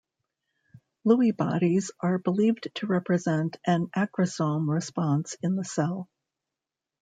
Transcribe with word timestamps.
Lewy 1.05 1.29
bodies 1.29 1.91
are 1.99 2.17
believed 2.17 2.69
to 2.73 2.87
represent 2.87 3.57
an 3.67 3.85
aggresome 3.95 4.67
response 4.67 5.35
in 5.43 5.55
the 5.55 5.63
cell. 5.63 6.09